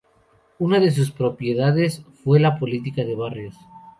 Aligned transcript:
Una 0.57 0.79
de 0.79 0.89
sus 0.89 1.11
prioridades 1.11 2.01
fue 2.23 2.39
la 2.39 2.57
política 2.57 3.03
de 3.05 3.13
barrios. 3.13 3.55